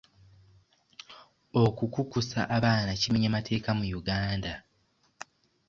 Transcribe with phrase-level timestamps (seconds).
[1.63, 4.53] Okukukusa abaana kimenya mateeka mu Uganda.